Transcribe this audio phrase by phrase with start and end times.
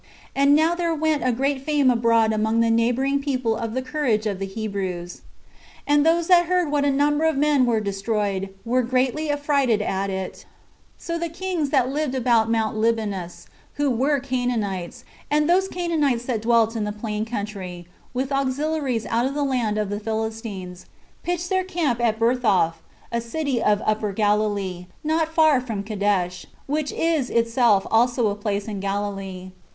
[0.35, 4.25] And now there went a great fame abroad among the neighboring people of the courage
[4.25, 5.21] of the Hebrews;
[5.85, 10.09] and those that heard what a number of men were destroyed, were greatly affrighted at
[10.09, 10.43] it:
[10.97, 13.45] so the kings that lived about Mount Libanus,
[13.75, 19.27] who were Canaanites, and those Canaanites that dwelt in the plain country, with auxiliaries out
[19.27, 20.87] of the land of the Philistines,
[21.21, 22.81] pitched their camp at Beroth,
[23.11, 28.35] a city of the Upper Galilee, not far from Cadesh, which is itself also a
[28.35, 29.51] place in Galilee.